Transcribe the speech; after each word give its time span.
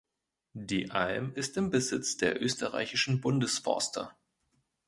Die 0.55 0.89
Alm 0.89 1.31
ist 1.35 1.57
im 1.57 1.69
Besitz 1.69 2.17
der 2.17 2.41
Österreichischen 2.41 3.21
Bundesforste. 3.21 4.09